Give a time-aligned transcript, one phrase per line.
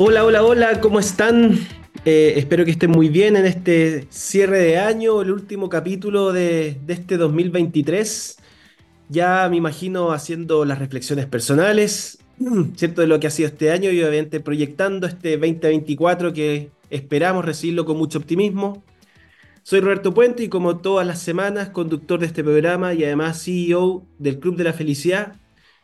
[0.00, 1.58] Hola, hola, hola, ¿cómo están?
[2.04, 6.78] Eh, espero que estén muy bien en este cierre de año, el último capítulo de,
[6.86, 8.36] de este 2023.
[9.08, 12.18] Ya me imagino haciendo las reflexiones personales,
[12.76, 13.00] ¿cierto?
[13.00, 17.84] De lo que ha sido este año y obviamente proyectando este 2024 que esperamos recibirlo
[17.84, 18.84] con mucho optimismo.
[19.64, 24.06] Soy Roberto Puente y como todas las semanas, conductor de este programa y además CEO
[24.20, 25.34] del Club de la Felicidad,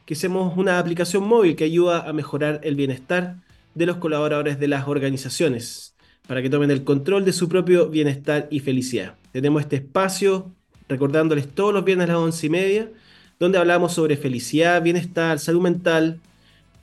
[0.07, 3.44] que hacemos una aplicación móvil que ayuda a mejorar el bienestar
[3.75, 5.95] de los colaboradores de las organizaciones
[6.27, 9.15] para que tomen el control de su propio bienestar y felicidad.
[9.32, 10.52] Tenemos este espacio
[10.88, 12.91] recordándoles todos los viernes a las once y media,
[13.38, 16.20] donde hablamos sobre felicidad, bienestar, salud mental,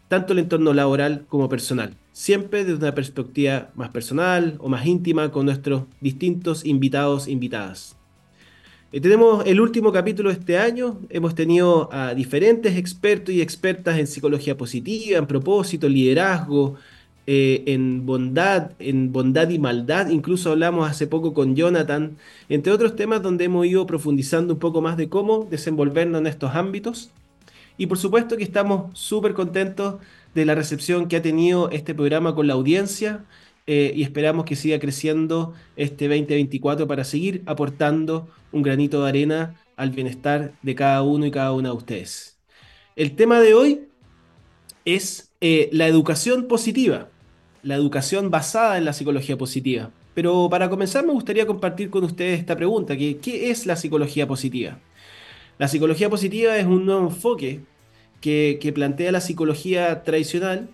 [0.07, 1.95] tanto el entorno laboral como personal.
[2.11, 7.95] Siempre desde una perspectiva más personal o más íntima con nuestros distintos invitados e invitadas.
[8.99, 10.99] Tenemos el último capítulo de este año.
[11.09, 16.75] Hemos tenido a diferentes expertos y expertas en psicología positiva, en propósito, liderazgo,
[17.25, 20.09] eh, en bondad, en bondad y maldad.
[20.09, 22.17] Incluso hablamos hace poco con Jonathan,
[22.49, 26.53] entre otros temas donde hemos ido profundizando un poco más de cómo desenvolvernos en estos
[26.53, 27.11] ámbitos.
[27.77, 30.01] Y por supuesto que estamos súper contentos
[30.35, 33.23] de la recepción que ha tenido este programa con la audiencia.
[33.73, 39.55] Eh, y esperamos que siga creciendo este 2024 para seguir aportando un granito de arena
[39.77, 42.37] al bienestar de cada uno y cada una de ustedes.
[42.97, 43.87] El tema de hoy
[44.83, 47.07] es eh, la educación positiva,
[47.63, 49.89] la educación basada en la psicología positiva.
[50.15, 54.79] Pero para comenzar me gustaría compartir con ustedes esta pregunta, ¿qué es la psicología positiva?
[55.57, 57.61] La psicología positiva es un nuevo enfoque
[58.19, 60.67] que, que plantea la psicología tradicional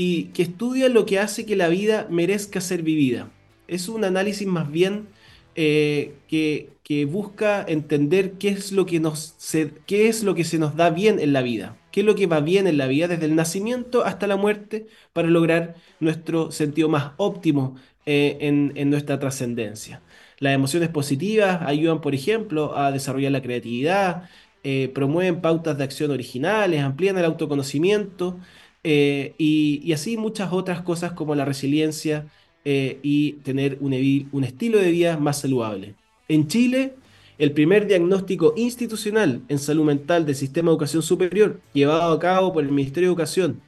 [0.00, 3.32] y que estudia lo que hace que la vida merezca ser vivida.
[3.66, 5.08] Es un análisis más bien
[5.56, 6.70] eh, que,
[7.06, 10.90] busca entender qué es, lo que nos se, qué es lo que se nos da
[10.90, 13.34] bien en la vida, qué es lo que va bien en la vida desde el
[13.34, 17.74] nacimiento hasta la muerte para lograr nuestro sentido más óptimo
[18.06, 20.00] eh, en, nuestra trascendencia.
[20.38, 24.30] Las emociones positivas ayudan, por ejemplo, a desarrollar la creatividad,
[24.62, 28.38] eh, promueven pautas de acción originales, amplían el autoconocimiento
[28.84, 32.26] eh, y, así muchas otras cosas como la resiliencia
[32.64, 33.92] eh, y tener un,
[34.32, 35.94] un estilo de vida más saludable.
[36.28, 36.94] En Chile,
[37.38, 42.52] el primer diagnóstico institucional en salud mental del sistema de educación superior, llevado a cabo
[42.52, 43.60] por el Ministerio de Educación,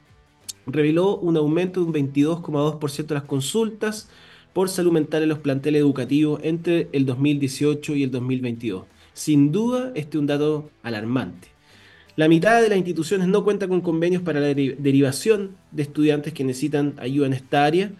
[0.65, 4.09] reveló un aumento de un 22,2% de las consultas
[4.53, 8.85] por salud mental en los planteles educativos entre el 2018 y el 2022.
[9.13, 11.50] Sin duda, este es un dato alarmante.
[12.15, 16.43] La mitad de las instituciones no cuenta con convenios para la derivación de estudiantes que
[16.43, 17.91] necesitan ayuda en esta área.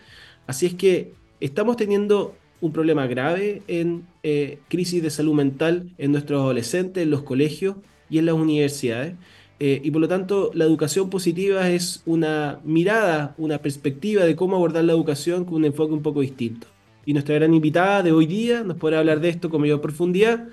[0.47, 6.11] Así es que estamos teniendo un problema grave en eh, crisis de salud mental en
[6.11, 7.77] nuestros adolescentes, en los colegios
[8.09, 9.15] y en las universidades.
[9.59, 14.55] Eh, y por lo tanto, la educación positiva es una mirada, una perspectiva de cómo
[14.55, 16.67] abordar la educación con un enfoque un poco distinto.
[17.05, 20.47] Y nuestra gran invitada de hoy día nos podrá hablar de esto con mayor profundidad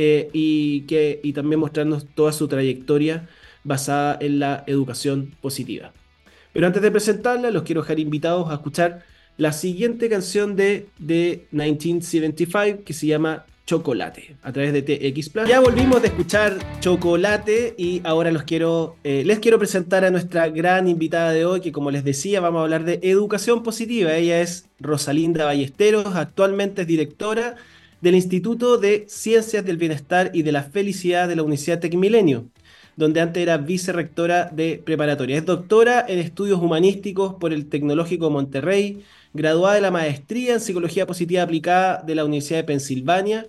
[0.00, 3.28] eh, y, que, y también mostrarnos toda su trayectoria
[3.64, 5.90] basada en la educación positiva.
[6.52, 9.02] Pero antes de presentarla, los quiero dejar invitados a escuchar
[9.38, 15.48] la siguiente canción de, de 1975 que se llama Chocolate a través de TX Plus.
[15.48, 20.48] Ya volvimos de escuchar Chocolate y ahora los quiero, eh, les quiero presentar a nuestra
[20.48, 24.14] gran invitada de hoy, que como les decía, vamos a hablar de educación positiva.
[24.14, 27.56] Ella es Rosalinda Ballesteros, actualmente es directora
[28.00, 32.46] del Instituto de Ciencias del Bienestar y de la Felicidad de la Universidad Tecmilenio,
[32.96, 35.36] donde antes era vicerrectora de preparatoria.
[35.36, 39.04] Es doctora en estudios humanísticos por el Tecnológico Monterrey,
[39.34, 43.46] graduada de la maestría en Psicología Positiva Aplicada de la Universidad de Pensilvania,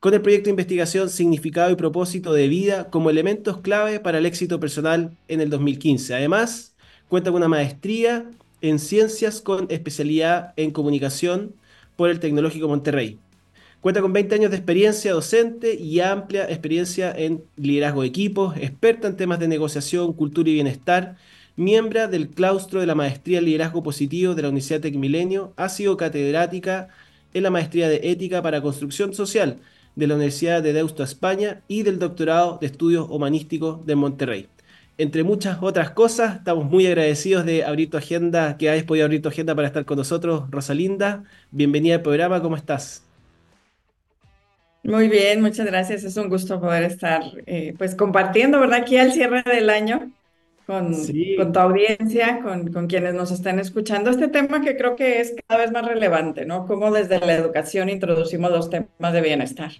[0.00, 4.26] con el proyecto de investigación Significado y Propósito de Vida como elementos clave para el
[4.26, 6.14] éxito personal en el 2015.
[6.14, 6.74] Además,
[7.08, 8.30] cuenta con una maestría
[8.60, 11.54] en Ciencias con especialidad en Comunicación
[11.96, 13.18] por el Tecnológico Monterrey.
[13.80, 19.06] Cuenta con 20 años de experiencia docente y amplia experiencia en liderazgo de equipos, experta
[19.06, 21.16] en temas de negociación, cultura y bienestar,
[21.54, 25.96] miembro del claustro de la maestría en liderazgo positivo de la Universidad Tecmilenio, ha sido
[25.96, 26.88] catedrática
[27.32, 29.60] en la maestría de ética para construcción social
[29.94, 34.48] de la Universidad de Deusto, España, y del doctorado de estudios humanísticos de Monterrey.
[34.98, 39.22] Entre muchas otras cosas, estamos muy agradecidos de abrir tu agenda, que hayas podido abrir
[39.22, 41.24] tu agenda para estar con nosotros, Rosalinda.
[41.50, 43.05] Bienvenida al programa, ¿cómo estás?
[44.86, 46.04] Muy bien, muchas gracias.
[46.04, 48.80] Es un gusto poder estar eh, pues compartiendo, ¿verdad?
[48.82, 50.12] Aquí al cierre del año
[50.64, 50.94] con,
[51.36, 55.34] con tu audiencia, con, con, quienes nos están escuchando, este tema que creo que es
[55.48, 56.66] cada vez más relevante, ¿no?
[56.66, 59.72] Cómo desde la educación introducimos los temas de bienestar.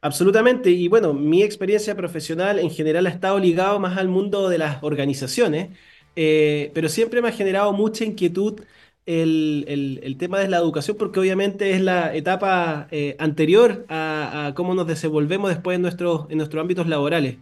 [0.00, 4.56] Absolutamente, y bueno, mi experiencia profesional en general ha estado ligado más al mundo de
[4.56, 5.68] las organizaciones,
[6.16, 8.62] eh, pero siempre me ha generado mucha inquietud
[9.08, 14.86] el, tema de la educación, porque obviamente es la etapa eh, anterior a, cómo nos
[14.86, 17.38] desenvolvemos después en nuestros, en nuestros ámbitos laborales.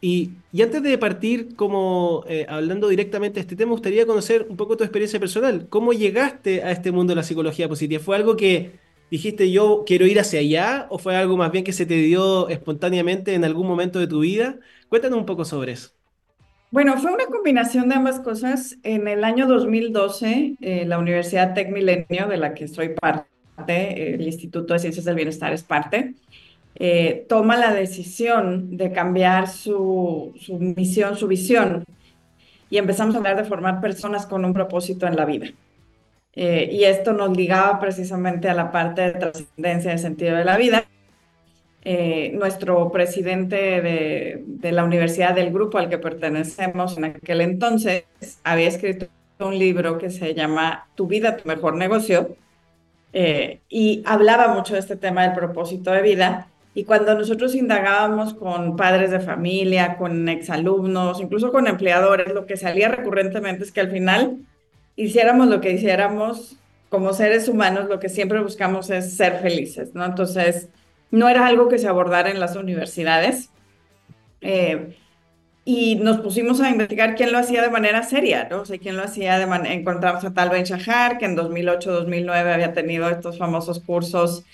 [0.00, 0.32] Y,
[0.62, 4.76] antes de partir, como eh, hablando directamente de este tema, me gustaría conocer un poco
[4.76, 5.68] tu experiencia personal.
[5.68, 8.02] ¿Cómo llegaste a este mundo de la psicología positiva?
[8.02, 8.78] ¿Fue algo que
[9.10, 12.48] dijiste yo quiero ir hacia allá o fue algo más bien que se te dio
[12.48, 14.58] espontáneamente en algún momento de tu vida?
[14.88, 15.99] Cuéntanos un poco sobre eso.
[16.70, 18.78] Bueno, fue una combinación de ambas cosas.
[18.84, 24.22] En el año 2012, eh, la Universidad Tec Milenio, de la que soy parte, el
[24.22, 26.14] Instituto de Ciencias del Bienestar es parte,
[26.76, 31.84] eh, toma la decisión de cambiar su, misión, su visión,
[32.70, 35.48] y empezamos a hablar de formar personas con un propósito en la vida.
[36.34, 40.56] Eh, y esto nos ligaba precisamente a la parte de trascendencia, de sentido de la
[40.56, 40.84] vida.
[41.82, 48.04] Eh, nuestro presidente de, la universidad del grupo al que pertenecemos en aquel entonces
[48.44, 49.06] había escrito
[49.38, 52.36] un libro que se llama Tu vida, tu mejor negocio,
[53.68, 58.76] y hablaba mucho de este tema del propósito de vida y cuando nosotros indagábamos con
[58.76, 63.90] padres de familia, con exalumnos, incluso con empleadores, lo que salía recurrentemente es que al
[63.90, 64.38] final
[64.94, 66.56] hiciéramos lo que hiciéramos
[66.88, 70.04] como seres humanos, lo que siempre buscamos es ser felices, ¿no?
[70.04, 70.68] Entonces,
[71.10, 73.50] no era algo que se abordara en las universidades.
[74.40, 74.96] Eh,
[75.64, 78.62] y nos pusimos a investigar quién lo hacía de manera seria, ¿no?
[78.62, 79.74] O sea, quién lo hacía de manera...
[79.74, 84.44] Encontramos a Tal Ben Shahar, que en 2008-2009 había tenido estos famosos cursos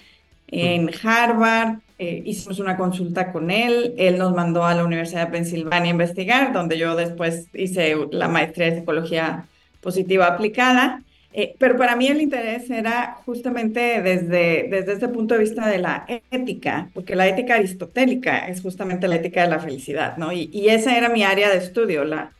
[0.48, 5.32] en Harvard, eh, hicimos una consulta con él, él nos mandó a la Universidad de
[5.32, 9.46] Pensilvania a investigar, donde yo después hice la maestría de psicología
[9.80, 11.02] positiva aplicada.
[11.32, 15.78] Eh, pero para mí el interés era justamente desde, desde este punto de vista de
[15.78, 20.32] la ética, porque la ética aristotélica es justamente la ética de la felicidad, ¿no?
[20.32, 22.32] Y, y esa era mi área de estudio, la,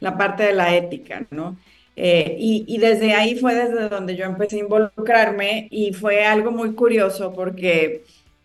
[0.00, 1.56] la parte de la ética, ¿no?
[1.94, 6.74] Eh, y, desde ahí fue desde donde yo empecé a involucrarme y fue algo muy
[6.74, 8.04] curioso porque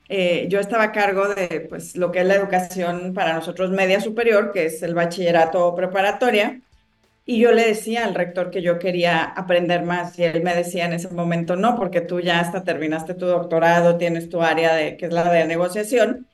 [0.10, 4.02] eh, yo estaba a cargo de pues, lo que es la educación para nosotros media
[4.02, 6.60] superior, que es el bachillerato preparatoria.
[7.30, 10.86] Y yo le decía al rector que yo quería aprender más y él me decía
[10.86, 14.96] en ese momento, no, porque tú ya hasta terminaste tu doctorado, tienes tu área de,
[14.96, 16.26] que es la de negociación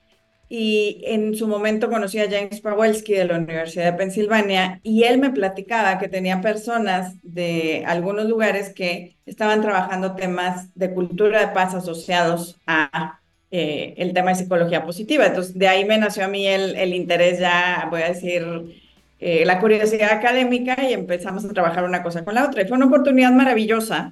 [0.49, 5.17] y en su momento conocí a James Pawelski de la Universidad de Pensilvania y él
[5.17, 11.53] me platicaba que tenía personas de algunos lugares que estaban trabajando temas de cultura de
[11.55, 13.19] paz asociados a
[13.49, 15.25] eh, el tema de psicología positiva.
[15.25, 18.82] Entonces, de ahí me nació a mí el, el interés ya, voy a decir,
[19.25, 22.61] eh, la curiosidad académica y empezamos a trabajar una cosa con la otra.
[22.61, 24.11] Y fue una oportunidad maravillosa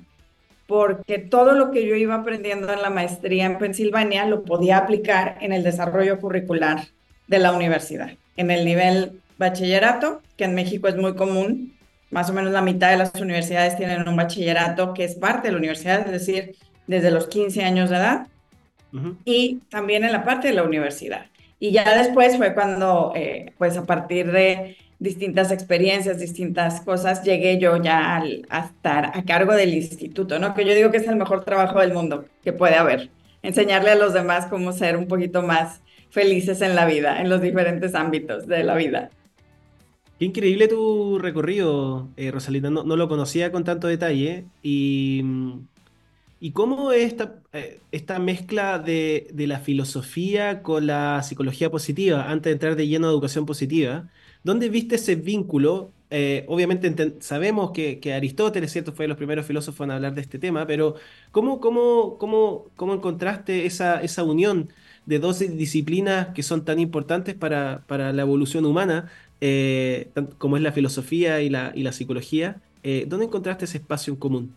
[0.68, 5.38] porque todo lo que yo iba aprendiendo en la maestría en Pensilvania lo podía aplicar
[5.42, 6.88] en el desarrollo curricular
[7.28, 11.74] de la universidad, en el nivel bachillerato, que en México es muy común,
[12.10, 15.52] más o menos la mitad de las universidades tienen un bachillerato que es parte de
[15.52, 16.56] la universidad, es decir,
[16.88, 18.28] desde los 15 años de edad,
[19.26, 21.26] y también en la parte de la universidad.
[21.60, 27.58] Y ya después fue cuando, eh, pues a partir de distintas experiencias, distintas cosas, llegué
[27.58, 28.18] yo ya
[28.50, 30.54] a estar a cargo del instituto, ¿no?
[30.54, 33.10] Que yo digo que es el mejor trabajo del mundo que puede haber.
[33.42, 35.82] Enseñarle a los demás cómo ser un poquito más
[36.12, 39.10] felices en la vida, en los diferentes ámbitos de la vida.
[40.20, 42.70] Qué increíble tu recorrido, eh, Rosalina.
[42.70, 44.46] No, no, lo conocía con tanto detalle.
[44.62, 45.24] Y,
[46.40, 52.30] y cómo es esta, eh, esta mezcla de, de, la filosofía con la psicología positiva,
[52.30, 54.12] antes de entrar de lleno a educación positiva.
[54.44, 55.92] ¿Dónde viste ese vínculo?
[56.10, 58.92] Eh, obviamente sabemos que, Aristóteles ¿cierto?
[58.92, 60.96] fue de los primeros filósofos en hablar de este tema, pero
[61.32, 64.70] ¿cómo, encontraste esa, unión
[65.06, 70.72] de dos disciplinas que son tan importantes para, la evolución humana, eh, como es la
[70.72, 72.58] filosofía y la, psicología?
[72.84, 74.56] Eh, ¿Dónde encontraste ese espacio en común?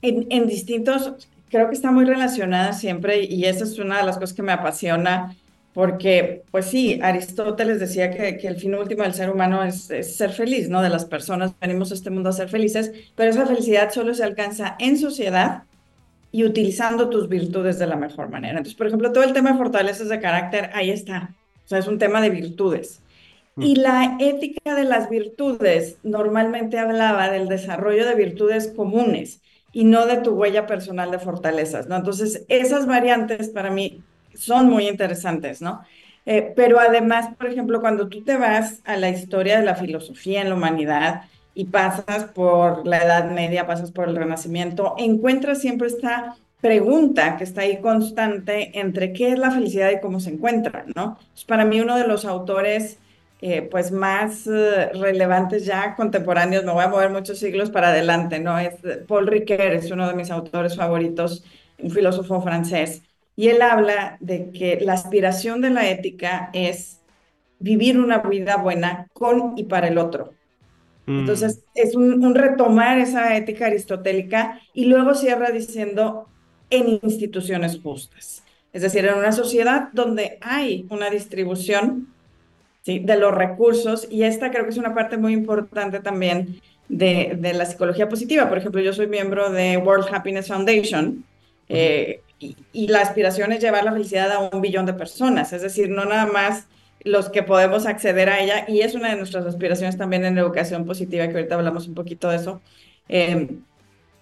[0.00, 1.12] En distintos,
[1.48, 4.50] creo que está muy relacionada siempre y esa es una de las cosas que me
[4.50, 5.36] apasiona
[5.74, 10.32] porque, pues sí, Aristóteles decía que, que el fin último del ser humano es, ser
[10.32, 10.82] feliz, ¿no?
[10.82, 14.22] De las personas venimos a este mundo a ser felices, pero esa felicidad solo se
[14.22, 15.64] alcanza en sociedad
[16.30, 18.58] y utilizando tus virtudes de la mejor manera.
[18.58, 21.34] Entonces, por ejemplo, todo el tema de fortalezas de carácter, ahí está.
[21.64, 23.00] O sea, es un tema de virtudes.
[23.56, 23.62] Mm.
[23.62, 29.40] Y la ética de las virtudes normalmente hablaba del desarrollo de virtudes comunes
[29.72, 31.96] y no de tu huella personal de fortalezas, ¿no?
[31.96, 34.02] Entonces, esas variantes para mí
[34.34, 35.82] son muy interesantes, ¿no?
[36.26, 40.40] Eh, pero además, por ejemplo, cuando tú te vas a la historia de la filosofía
[40.42, 41.22] en la humanidad
[41.54, 47.44] y pasas por la Edad Media, pasas por el Renacimiento, encuentras siempre esta pregunta que
[47.44, 51.18] está ahí constante entre qué es la felicidad y cómo se encuentra, ¿no?
[51.48, 52.98] para mí uno de los autores
[53.40, 58.38] eh, pues más eh, relevantes ya contemporáneos, me voy a mover muchos siglos para adelante,
[58.38, 58.56] ¿no?
[58.56, 58.76] Es
[59.08, 61.44] Paul Ricoeur, es uno de mis autores favoritos,
[61.78, 63.02] un filósofo francés,
[63.42, 67.00] y él habla de que la aspiración de la ética es
[67.58, 70.32] vivir una vida buena con y para el otro.
[71.06, 71.18] Mm.
[71.18, 76.28] Entonces, es un, un, retomar esa ética aristotélica y luego cierra diciendo
[76.70, 78.44] en instituciones justas.
[78.72, 82.14] Es decir, en una sociedad donde hay una distribución
[82.82, 83.00] ¿sí?
[83.00, 87.54] de los recursos y esta creo que es una parte muy importante también de, de
[87.54, 88.48] la psicología positiva.
[88.48, 91.24] Por ejemplo, yo soy miembro de World Happiness Foundation
[91.68, 92.20] eh,
[92.72, 96.04] y, la aspiración es llevar la felicidad a un billón de personas, es decir, no
[96.04, 96.66] nada más
[97.04, 100.84] los que podemos acceder a ella y es una de nuestras aspiraciones también en educación
[100.84, 102.60] positiva, que ahorita hablamos un poquito de eso,
[103.08, 103.48] eh,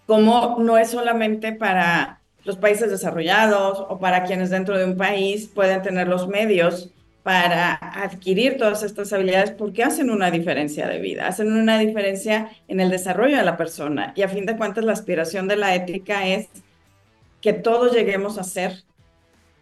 [0.06, 5.46] como no es solamente para los países desarrollados o para quienes dentro de un país
[5.46, 6.90] pueden tener los medios
[7.22, 12.80] para adquirir todas estas habilidades porque hacen una diferencia de vida, hacen una diferencia en
[12.80, 14.12] el desarrollo de la persona.
[14.16, 16.48] Y a fin de cuentas, la aspiración de la ética es
[17.40, 18.82] que todos lleguemos a ser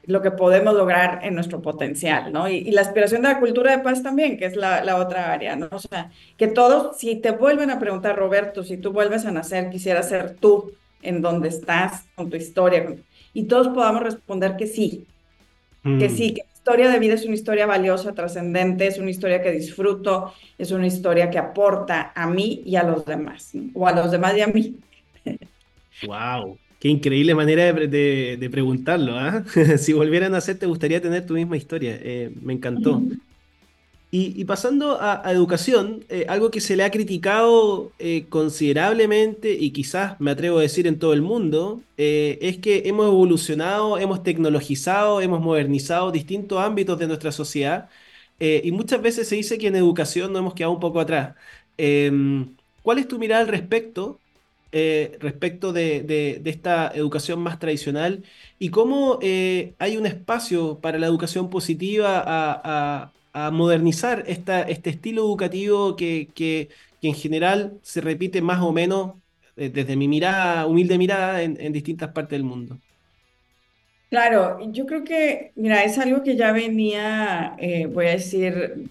[0.04, 2.48] lo que podemos lograr en nuestro potencial, ¿no?
[2.48, 5.54] Y, la aspiración de la cultura de paz también, que es la, la, otra área,
[5.54, 5.68] ¿no?
[5.70, 9.68] O sea, que todos, si te vuelven a preguntar, Roberto, si tú vuelves a nacer,
[9.68, 12.96] quisiera ser tú en donde estás, con tu historia,
[13.34, 15.06] y todos podamos responder que sí,
[15.82, 16.16] que mm.
[16.16, 20.34] sí, que historia de vida es una historia valiosa, trascendente, es una historia que disfruto,
[20.58, 24.36] es una historia que aporta a mí y a los demás, o a los demás
[24.36, 24.76] y a mí.
[26.06, 29.18] Wow, qué increíble manera de, preguntarlo.
[29.18, 29.44] ¿ah?
[29.78, 31.98] si volvieran a hacer, ¿te gustaría tener tu misma historia?
[32.00, 33.02] Eh, me encantó.
[34.10, 40.18] Y, pasando a, educación, eh, algo que se le ha criticado eh, considerablemente y quizás
[40.18, 45.20] me atrevo a decir en todo el mundo, eh, es que hemos evolucionado, hemos tecnologizado,
[45.20, 47.90] hemos modernizado distintos ámbitos de nuestra sociedad
[48.40, 51.34] y muchas veces se dice que en educación nos hemos quedado un poco atrás.
[51.76, 54.20] Em, ¿Cuál es tu mirada al respecto?
[54.72, 58.24] Respecto de, esta educación más tradicional
[58.58, 66.68] y cómo hay un espacio para la educación positiva a modernizar este estilo educativo que,
[67.02, 69.12] en general se repite más o menos
[69.56, 72.78] eh, desde mi mirada, humilde mirada, en, distintas partes del mundo.
[74.08, 78.88] Claro, yo creo que, mira, es algo que ya venía, eh, voy a decir,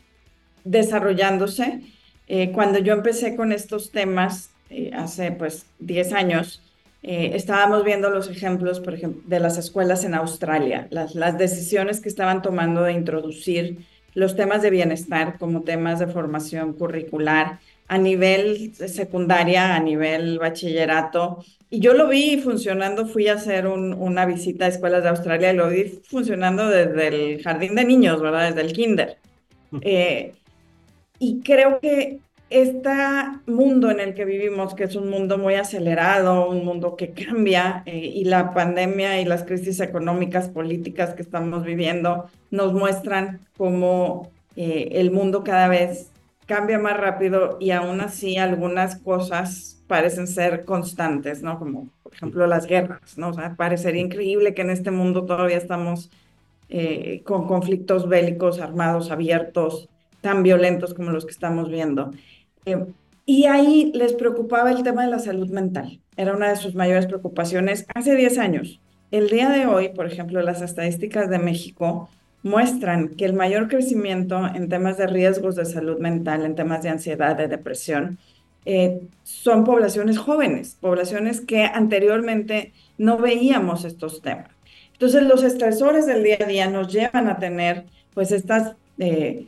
[0.64, 1.82] desarrollándose.
[2.28, 4.52] Eh, cuando yo empecé con estos temas
[4.94, 6.62] hace pues 10 años,
[7.02, 12.10] estábamos viendo los ejemplos, por ejemplo, de las escuelas en Australia, las, las decisiones que
[12.10, 13.86] estaban tomando de introducir
[14.18, 21.46] los temas de bienestar como temas de formación curricular a nivel secundaria, a nivel bachillerato.
[21.70, 25.56] Y yo lo vi funcionando, fui a hacer una visita a escuelas de Australia y
[25.56, 28.50] lo vi funcionando desde el jardín de niños, ¿verdad?
[28.50, 29.18] Desde el kinder.
[29.82, 30.34] Eh,
[31.20, 32.20] y creo que
[32.50, 32.90] este
[33.46, 37.84] mundo en el que vivimos, que es un mundo muy acelerado, un mundo que cambia,
[37.86, 44.32] eh, y la pandemia y las crisis económicas, políticas que estamos viviendo nos muestran cómo
[44.56, 46.12] eh, el mundo cada vez
[46.46, 51.60] cambia más rápido y aún así algunas cosas parecen ser constantes, ¿no?
[51.60, 53.30] Como por ejemplo las guerras, ¿no?
[53.30, 56.10] O sea, parecería increíble que en este mundo todavía estamos
[56.70, 59.90] eh, con conflictos bélicos armados abiertos
[60.22, 62.12] tan violentos como los que estamos viendo.
[62.68, 62.86] Eh,
[63.26, 66.00] y ahí les preocupaba el tema de la salud mental.
[66.16, 68.80] Era una de sus mayores preocupaciones hace 10 años.
[69.12, 72.10] El día de hoy, por ejemplo, las estadísticas de México
[72.44, 76.90] muestran que el mayor crecimiento en temas de riesgos de salud mental, en temas de
[76.90, 78.18] ansiedad, de depresión,
[78.66, 84.50] eh, son poblaciones jóvenes, poblaciones que anteriormente no veíamos estos temas.
[84.94, 89.48] Entonces, los estresores del día a día nos llevan a tener, pues, estas eh,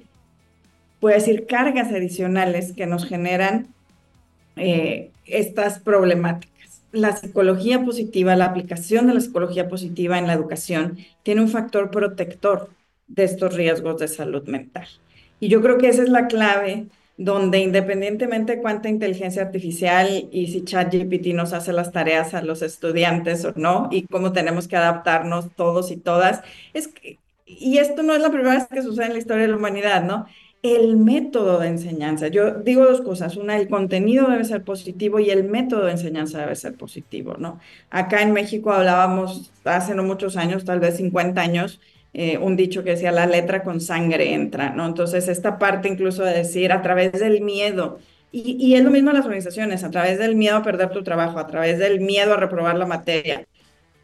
[0.99, 3.67] puede decir, cargas adicionales que nos generan
[4.55, 6.81] eh, estas problemáticas.
[6.91, 11.91] La psicología positiva, la aplicación de la psicología positiva en la educación tiene un factor
[11.91, 12.69] protector
[13.07, 14.87] de estos riesgos de salud mental.
[15.39, 16.87] Y yo creo que esa es la clave
[17.19, 22.61] donde independientemente de cuánta inteligencia artificial y si ChatGPT nos hace las tareas a los
[22.61, 26.41] estudiantes o no, y cómo tenemos que adaptarnos todos y todas,
[26.73, 29.49] es que, y esto no es la primera vez que sucede en la historia de
[29.49, 30.27] la humanidad, ¿no?
[30.61, 32.27] El método de enseñanza.
[32.27, 33.37] Yo digo dos cosas.
[33.37, 37.59] Una, el contenido debe ser positivo y el método de enseñanza debe ser positivo, ¿no?
[37.89, 41.79] Acá en México hablábamos hace no muchos años, tal vez 50 años,
[42.13, 44.85] eh, un dicho que decía la letra con sangre entra, ¿no?
[44.85, 47.99] Entonces, esta parte incluso de decir a través del miedo,
[48.31, 51.03] y, y es lo mismo en las organizaciones, a través del miedo a perder tu
[51.03, 53.47] trabajo, a través del miedo a reprobar la materia,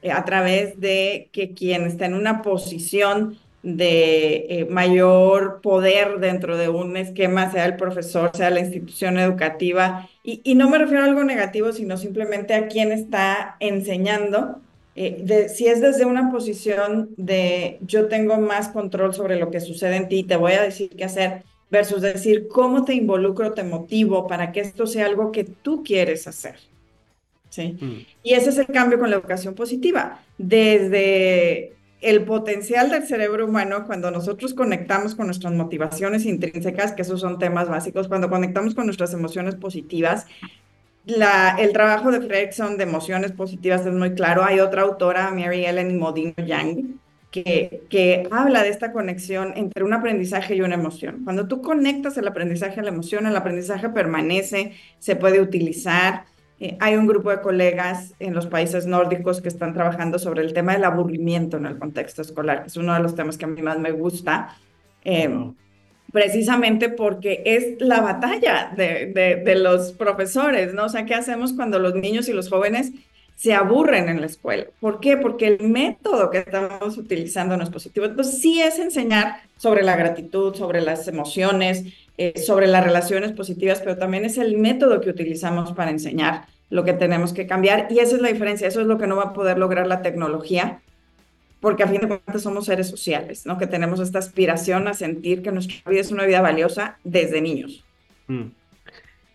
[0.02, 6.56] eh, a través de que quien está en una posición de eh, mayor poder dentro
[6.56, 10.08] de un esquema, sea el profesor, sea la institución educativa.
[10.24, 14.62] Y, no me refiero a algo negativo, sino simplemente a quien está enseñando.
[14.96, 19.60] Eh, de, si es desde una posición de yo tengo más control sobre lo que
[19.60, 23.64] sucede en ti, te voy a decir qué hacer, versus decir cómo te involucro, te
[23.64, 26.56] motivo para que esto sea algo que tú quieres hacer.
[27.50, 27.76] ¿sí?
[27.82, 28.06] Mm.
[28.22, 30.20] Y ese es el cambio con la educación positiva.
[30.38, 31.75] Desde
[32.06, 37.40] el potencial del cerebro humano cuando nosotros conectamos con nuestras motivaciones intrínsecas, que esos son
[37.40, 40.28] temas básicos, cuando conectamos con nuestras emociones positivas,
[41.08, 44.44] el trabajo de Fredrickson de emociones positivas es muy claro.
[44.44, 47.00] Hay otra autora, Mary Ellen Modino Yang,
[47.32, 51.22] que habla de esta conexión entre un aprendizaje y una emoción.
[51.24, 56.26] Cuando tú conectas el aprendizaje a la emoción, el aprendizaje permanece, se puede utilizar.
[56.60, 60.54] Eh, hay un grupo de colegas en los países nórdicos que están trabajando sobre el
[60.54, 63.50] tema del aburrimiento en el contexto escolar, que es uno de los temas que a
[63.50, 64.56] mí más me gusta,
[65.04, 65.54] em,
[66.14, 70.86] precisamente porque es la batalla de, de, los profesores, ¿no?
[70.86, 72.94] O sea, ¿qué hacemos cuando los niños y los jóvenes
[73.36, 74.66] se aburren en la escuela?
[74.80, 75.18] ¿Por qué?
[75.18, 78.06] Porque el método que estamos utilizando no es positivo.
[78.06, 81.84] Entonces, sí es enseñar sobre la gratitud, sobre las emociones,
[82.18, 86.84] eh, sobre las relaciones positivas, pero también es el método que utilizamos para enseñar lo
[86.84, 87.88] que tenemos que cambiar.
[87.90, 90.02] Y esa es la diferencia, eso es lo que no va a poder lograr la
[90.02, 90.82] tecnología,
[91.60, 93.58] porque a fin de cuentas somos seres sociales, ¿no?
[93.58, 97.84] Que tenemos esta aspiración a sentir que nuestra vida es una vida valiosa desde niños.
[98.28, 98.46] Mm.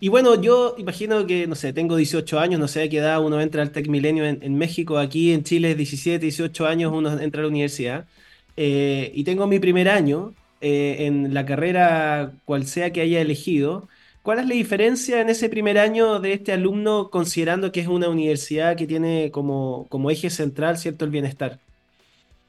[0.03, 3.23] Y bueno, yo imagino que, no sé, tengo 18 años, no sé a qué edad
[3.23, 7.41] uno entra al Tech Milenio en, México, aquí en Chile 17, 18 años uno entra
[7.41, 8.07] a la universidad.
[8.57, 13.89] Eh, y tengo mi primer año eh, en la carrera cual sea que haya elegido,
[14.23, 18.09] ¿cuál es la diferencia en ese primer año de este alumno considerando que es una
[18.09, 21.59] universidad que tiene como, como eje central, ¿cierto?, el bienestar.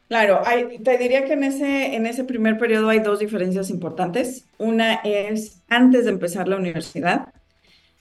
[0.09, 0.41] Claro,
[0.83, 4.43] te diría que en ese, en ese primer periodo hay dos diferencias importantes.
[4.57, 7.29] Una es antes de empezar la universidad,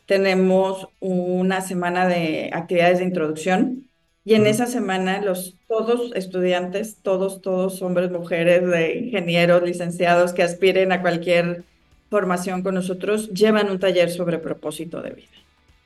[0.07, 3.90] tenemos una semana de actividades de introducción
[4.25, 10.43] y en esa semana los todos estudiantes, todos, todos hombres, mujeres, de ingenieros, licenciados que
[10.43, 11.65] aspiren a cualquier
[12.11, 15.29] formación con nosotros, llevan un taller sobre propósito de vida.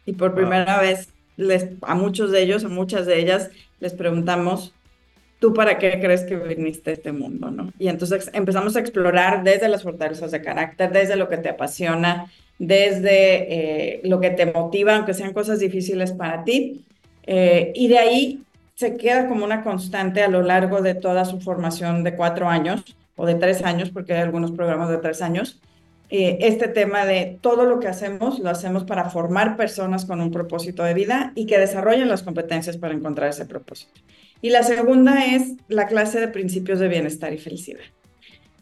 [0.06, 4.72] Y por primera vez les, a muchos de ellos, a muchas de ellas, les preguntamos,
[5.38, 7.50] ¿tú para qué crees que viniste a este mundo?
[7.50, 7.72] ¿no?
[7.78, 12.30] Y entonces empezamos a explorar desde las fortalezas de carácter, desde lo que te apasiona,
[12.58, 16.84] desde eh, lo que te motiva, aunque sean cosas difíciles para ti,
[17.26, 18.42] eh, y de ahí
[18.74, 22.96] se queda como una constante a lo largo de toda su formación de cuatro años
[23.16, 25.60] o de tres años, porque hay algunos programas de tres años.
[26.10, 30.30] Eh, este tema de todo lo que hacemos lo hacemos para formar personas con un
[30.30, 34.00] propósito de vida y que desarrollen las competencias para encontrar ese propósito.
[34.42, 37.80] Y la segunda es la clase de principios de bienestar y felicidad.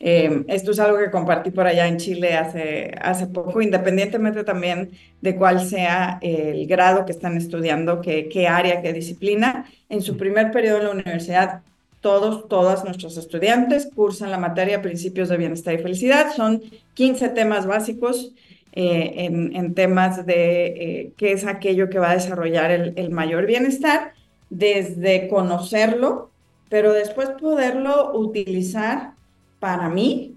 [0.04, 4.90] Eh, esto es algo que compartí por allá en Chile hace, hace poco, independientemente también
[5.20, 9.70] de cuál sea el grado que están estudiando, qué, área, qué disciplina.
[9.88, 11.62] En su primer periodo en la universidad,
[12.00, 16.32] todos, todas nuestros estudiantes cursan la materia Principios de Bienestar y Felicidad.
[16.34, 16.60] Son
[16.94, 18.32] 15 temas básicos
[18.72, 24.14] eh, en, temas de eh, qué es aquello que va a desarrollar el mayor bienestar,
[24.50, 26.30] desde conocerlo,
[26.68, 29.11] pero después poderlo utilizar
[29.62, 30.36] para mí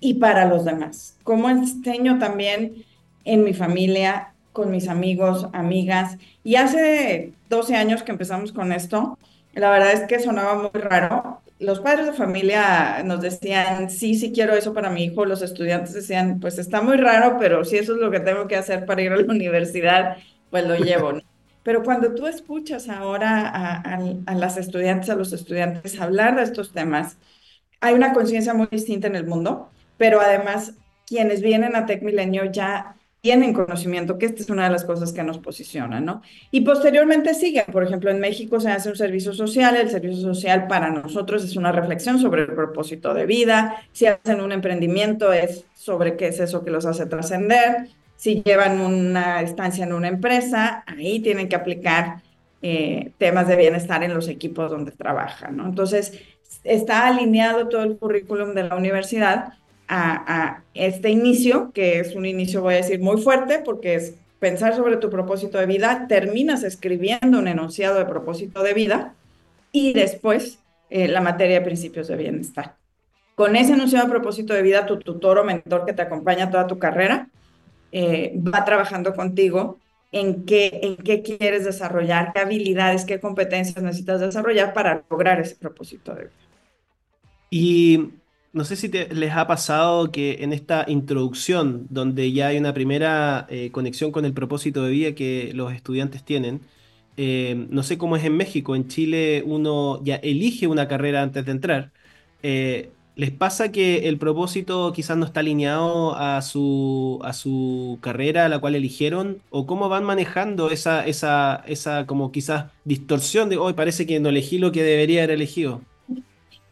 [0.00, 1.18] y para los demás.
[1.22, 2.82] Cómo enseño también
[3.26, 6.16] en mi familia, con mis amigos, amigas.
[6.42, 9.18] Y hace 12 años que empezamos con esto,
[9.52, 11.42] la verdad es que sonaba muy raro.
[11.58, 15.26] Los padres de familia nos decían, sí, sí quiero eso para mi hijo.
[15.26, 18.56] Los estudiantes decían, pues está muy raro, pero si eso es lo que tengo que
[18.56, 20.16] hacer para ir a la universidad,
[20.48, 21.12] pues lo llevo.
[21.62, 26.72] Pero cuando tú escuchas ahora a, a las estudiantes, a los estudiantes hablar de estos
[26.72, 27.18] temas,
[27.80, 30.74] hay una conciencia muy distinta en el mundo, pero además
[31.06, 35.12] quienes vienen a Tech Milenio ya tienen conocimiento que esta es una de las cosas
[35.12, 36.22] que nos posiciona, ¿no?
[36.52, 40.68] Y posteriormente sigue, por ejemplo, en México se hace un servicio social, el servicio social
[40.68, 45.64] para nosotros es una reflexión sobre el propósito de vida, si hacen un emprendimiento es
[45.74, 50.84] sobre qué es eso que los hace trascender, si llevan una estancia en una empresa,
[50.86, 52.22] ahí tienen que aplicar
[52.62, 55.66] eh, temas de bienestar en los equipos donde trabajan, ¿no?
[55.66, 56.12] Entonces,
[56.66, 59.54] está alineado todo el currículum de la universidad
[59.88, 64.74] a, este inicio, que es un inicio, voy a decir, muy fuerte, porque es pensar
[64.74, 69.14] sobre tu propósito de vida, terminas escribiendo un enunciado de propósito de vida
[69.72, 70.58] y después
[70.90, 72.76] eh, la materia de principios de bienestar.
[73.34, 76.66] Con ese enunciado de propósito de vida, tu tutor o mentor que te acompaña toda
[76.66, 77.28] tu carrera
[77.92, 79.78] eh, va trabajando contigo
[80.12, 85.56] en qué, en qué quieres desarrollar, qué habilidades, qué competencias necesitas desarrollar para lograr ese
[85.56, 86.32] propósito de vida.
[87.50, 88.10] Y
[88.52, 93.46] no sé si les ha pasado que en esta introducción, donde ya hay una primera
[93.50, 96.62] eh, conexión con el propósito de vida que los estudiantes tienen,
[97.16, 101.44] eh, no sé cómo es en México, en Chile uno ya elige una carrera antes
[101.46, 101.92] de entrar.
[102.42, 108.44] Eh, ¿Les pasa que el propósito quizás no está alineado a su, a su carrera,
[108.46, 109.42] a la cual eligieron?
[109.50, 114.28] ¿O cómo van manejando esa, esa, esa como quizás distorsión de hoy parece que no
[114.28, 115.80] elegí lo que debería haber elegido?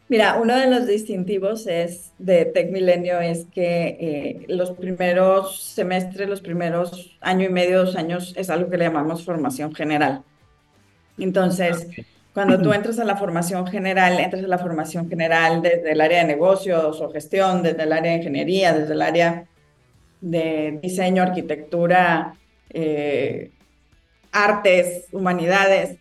[0.07, 6.29] Mira, uno de los distintivos es de Tech Milenio es que eh, los primeros semestres,
[6.29, 10.21] los primeros año y medio, dos años, es algo que le llamamos formación general.
[11.17, 11.87] Entonces,
[12.35, 16.19] cuando tú entras a la formación general, entras a la formación general desde el área
[16.19, 19.45] de negocios o gestión, desde el área de ingeniería, desde el área
[20.21, 22.35] de diseño, arquitectura,
[22.69, 23.51] eh,
[24.31, 25.97] artes, humanidades,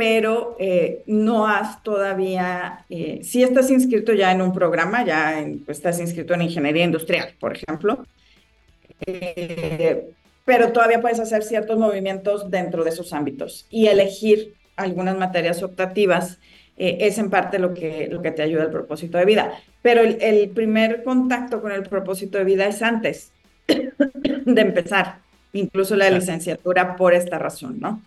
[0.00, 6.00] pero eh, no has todavía, eh, si estás inscrito ya en un programa, ya estás
[6.00, 8.06] inscrito en ingeniería industrial, por ejemplo,
[10.46, 16.38] pero todavía puedes hacer ciertos movimientos dentro de esos ámbitos y elegir algunas materias optativas,
[16.78, 19.52] eh, es en parte lo que, lo que te ayuda el propósito de vida.
[19.82, 23.32] Pero el, primer contacto con el propósito de vida es antes
[23.66, 25.18] de empezar,
[25.52, 28.00] incluso la licenciatura por esta razón, ¿no?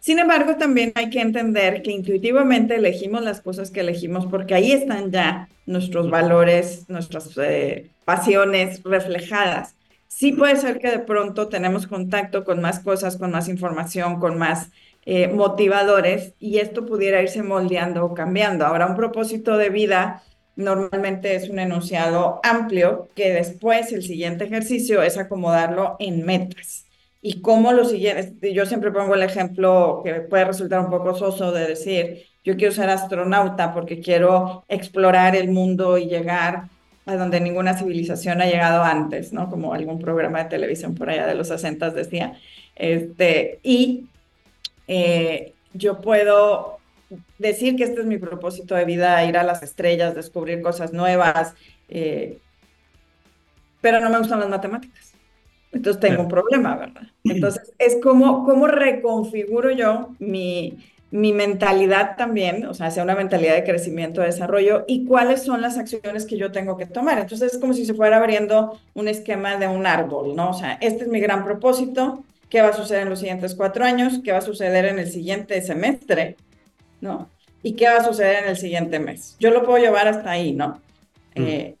[0.00, 4.72] Sin embargo, también hay que entender que intuitivamente elegimos las cosas que elegimos porque ahí
[4.72, 9.74] están ya nuestros valores, nuestras eh, pasiones reflejadas.
[10.06, 14.38] Sí puede ser que de pronto tenemos contacto con más cosas, con más información, con
[14.38, 14.70] más
[15.04, 18.66] eh, motivadores y esto pudiera irse moldeando o cambiando.
[18.66, 20.22] Ahora, un propósito de vida
[20.56, 26.87] normalmente es un enunciado amplio que después el siguiente ejercicio es acomodarlo en metas.
[27.20, 31.50] Y cómo lo siguiente, yo siempre pongo el ejemplo que puede resultar un poco soso
[31.50, 36.68] de decir, yo quiero ser astronauta porque quiero explorar el mundo y llegar
[37.06, 39.50] a donde ninguna civilización ha llegado antes, ¿no?
[39.50, 42.38] Como algún programa de televisión por allá de los 60 decía.
[42.76, 44.06] Este, y
[44.86, 46.78] eh, yo puedo
[47.38, 51.54] decir que este es mi propósito de vida, ir a las estrellas, descubrir cosas nuevas,
[51.88, 52.38] eh,
[53.80, 55.14] pero no me gustan las matemáticas.
[55.72, 57.02] Entonces tengo un problema, ¿verdad?
[57.24, 60.78] Entonces es como, cómo reconfiguro yo mi,
[61.10, 65.62] mi mentalidad también, o sea, sea una mentalidad de crecimiento, de desarrollo, y cuáles son
[65.62, 67.18] las acciones que yo tengo que tomar.
[67.18, 70.50] Entonces es como si se fuera abriendo un esquema de un árbol, ¿no?
[70.50, 73.84] O sea, este es mi gran propósito, qué va a suceder en los siguientes cuatro
[73.84, 76.36] años, qué va a suceder en el siguiente semestre,
[77.00, 77.30] ¿no?
[77.62, 79.36] Y qué va a suceder en el siguiente mes.
[79.40, 80.80] Yo lo puedo llevar hasta ahí, ¿no?
[81.34, 81.42] Mm.
[81.42, 81.77] Eh,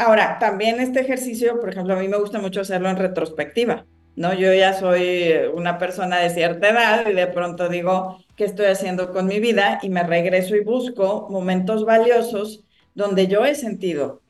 [0.00, 3.86] ahora, también este ejercicio, por ejemplo, a mí me gusta mucho hacerlo en retrospectiva,
[4.16, 4.34] ¿no?
[4.34, 9.12] Yo ya soy una persona de cierta edad y de pronto digo, ¿qué estoy haciendo
[9.12, 9.78] con mi vida?
[9.82, 14.22] Y me regreso y busco momentos valiosos donde yo he sentido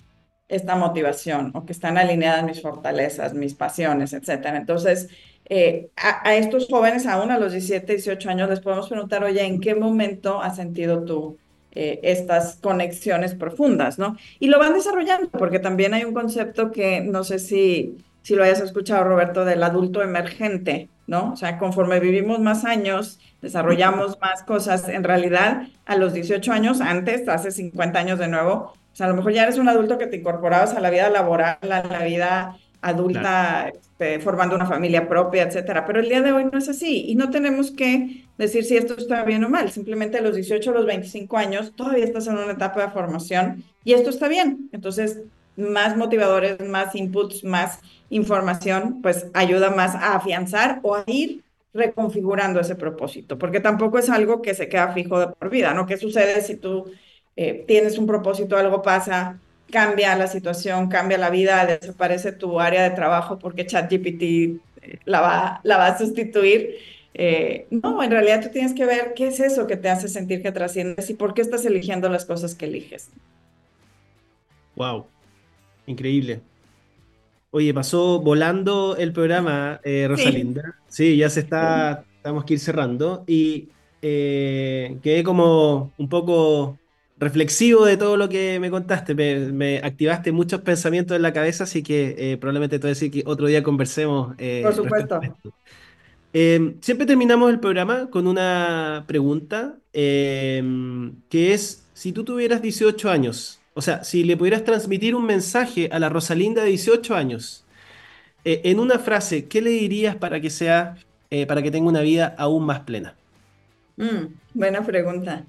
[0.49, 4.57] esta motivación o que están alineadas mis fortalezas, mis pasiones, etcétera.
[4.57, 5.09] Entonces,
[5.49, 9.61] eh, a, estos jóvenes, aún a los 17, 18 años, les podemos preguntar, oye, ¿en
[9.61, 11.39] qué momento has sentido tú
[11.73, 14.17] eh, estas conexiones profundas, no?
[14.39, 18.43] Y lo van desarrollando, porque también hay un concepto que no sé si, si lo
[18.43, 21.33] hayas escuchado, Roberto, del adulto emergente, ¿no?
[21.33, 26.81] O sea, conforme vivimos más años, desarrollamos más cosas, en realidad, a los 18 años,
[26.81, 29.99] antes, hace 50 años de nuevo, o sea, a lo mejor ya eres un adulto
[29.99, 35.09] que te incorporabas a la vida laboral, a la vida adulta, este, formando una familia
[35.09, 35.87] propia, etcétera.
[35.87, 38.95] Pero el día de hoy no es así y no tenemos que decir si esto
[38.97, 39.71] está bien o mal.
[39.71, 43.65] Simplemente a los 18 o los 25 años todavía estás en una etapa de formación
[43.85, 44.69] y esto está bien.
[44.73, 45.21] Entonces,
[45.57, 52.61] más motivadores, más inputs, más información, pues ayuda más a afianzar o a ir reconfigurando
[52.61, 55.87] ese propósito, porque tampoco es algo que se queda fijo de por vida, ¿no?
[55.87, 56.91] ¿Qué sucede si tú
[57.37, 59.39] eh, tienes un propósito, algo pasa,
[59.71, 64.59] cambia la situación, cambia la vida, desaparece tu área de trabajo porque ChatGPT eh,
[65.05, 66.77] la va, la va a sustituir.
[67.15, 70.43] Eh, no, en realidad tú tienes que ver qué es eso que te hace sentir
[70.43, 73.11] que trasciendes y por qué estás eligiendo las cosas que eliges.
[74.77, 75.07] Wow,
[75.87, 76.41] increíble.
[77.51, 80.77] Oye, pasó volando el programa, eh, Rosalinda.
[80.89, 81.17] Sí.
[81.17, 83.69] ya se está, estamos que ir cerrando y
[84.01, 86.79] quedé como un poco
[87.21, 89.15] reflexivo de todo lo que me contaste.
[89.15, 93.11] Me, activaste muchos pensamientos en la cabeza, así que eh, probablemente te voy a decir
[93.11, 94.35] que otro día conversemos.
[94.39, 95.21] Eh, Por supuesto.
[96.33, 103.61] Em, siempre terminamos el programa con una pregunta, que es, si tú tuvieras 18 años,
[103.75, 107.65] o sea, si le pudieras transmitir un mensaje a la Rosalinda de 18 años,
[108.45, 110.97] eh, en una frase, ¿qué le dirías para que sea,
[111.47, 113.15] para que tenga una vida aún más plena?
[113.97, 115.45] Mm, buena pregunta.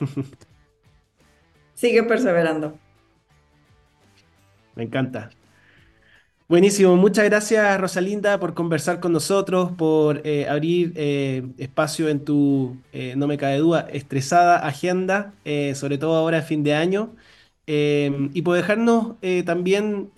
[1.82, 2.78] sigue perseverando.
[4.76, 5.30] Me encanta.
[6.48, 12.76] Buenísimo, muchas gracias Rosalinda por conversar con nosotros, por eh, abrir eh, espacio en tu,
[12.92, 15.34] eh, no me cabe duda, estresada agenda,
[15.74, 17.16] sobre todo ahora a fin de año,
[17.66, 19.14] y por dejarnos
[19.44, 20.10] también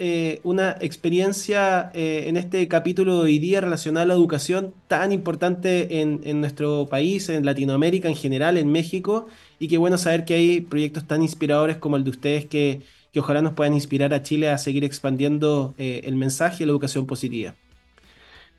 [0.43, 6.21] una experiencia en este capítulo de hoy día relacionado a la educación tan importante en,
[6.25, 9.29] en nuestro país, en Latinoamérica en general, en México,
[9.65, 12.83] y qué bueno saber que hay proyectos tan inspiradores como el de ustedes que
[13.15, 16.73] que ojalá nos puedan inspirar a Chile a seguir expandiendo eh, el mensaje de la
[16.73, 17.55] educación positiva.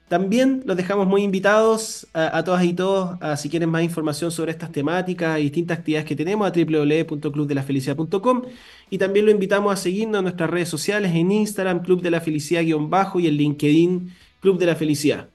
[0.07, 4.71] También los dejamos muy invitados a, todas y todos, si quieren más información sobre estas
[4.71, 8.43] temáticas y distintas actividades que tenemos, a www.clubdelafelicidad.com
[8.91, 12.21] y también lo invitamos a seguirnos en nuestras redes sociales, en Instagram, Club de la
[12.21, 15.27] Felicidad-bajo y en LinkedIn, Club de la Felicidad.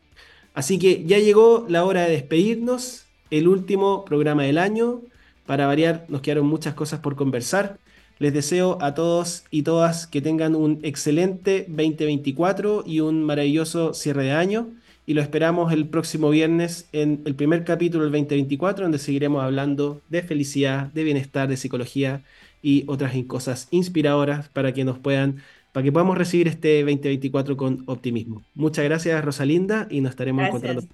[0.55, 5.03] Así que ya llegó la hora de despedirnos, el último programa del año.
[5.51, 7.77] Para variar, nos quedaron muchas cosas por conversar.
[8.21, 14.23] Les deseo a todos y todas que tengan un excelente 2024 y un maravilloso cierre
[14.23, 14.69] de año.
[15.07, 20.01] Y lo esperamos el próximo viernes en el primer capítulo del 2024, donde seguiremos hablando
[20.09, 22.23] de felicidad, de bienestar, de psicología
[22.63, 27.83] y otras cosas inspiradoras para que nos puedan, para que podamos recibir este 2024 con
[27.87, 28.45] optimismo.
[28.55, 30.85] Muchas gracias, Rosalinda, y nos estaremos encontrando